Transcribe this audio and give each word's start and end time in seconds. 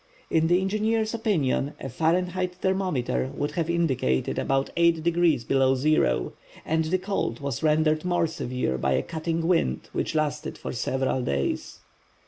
In 0.31 0.47
the 0.47 0.59
engineer's 0.59 1.13
opinion, 1.13 1.75
a 1.79 1.87
Fahrenheit 1.87 2.55
thermometer 2.55 3.29
would 3.35 3.51
have 3.51 3.69
indicated 3.69 4.39
about 4.39 4.71
eight 4.75 5.03
degrees 5.03 5.43
below 5.43 5.75
zero, 5.75 6.33
and 6.65 6.85
the 6.85 6.97
cold 6.97 7.39
was 7.39 7.61
rendered 7.61 8.03
more 8.03 8.25
severe 8.25 8.79
by 8.79 8.93
a 8.93 9.03
cutting 9.03 9.47
wind 9.47 9.89
which 9.93 10.15
lasted 10.15 10.57
for 10.57 10.73
several 10.73 11.21
days. 11.21 11.81